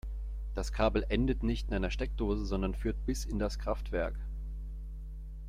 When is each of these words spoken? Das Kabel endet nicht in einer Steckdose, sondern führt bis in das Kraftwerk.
Das 0.55 0.71
Kabel 0.73 1.05
endet 1.09 1.43
nicht 1.43 1.67
in 1.69 1.75
einer 1.75 1.91
Steckdose, 1.91 2.43
sondern 2.47 2.73
führt 2.73 3.05
bis 3.05 3.23
in 3.23 3.37
das 3.37 3.59
Kraftwerk. 3.59 4.17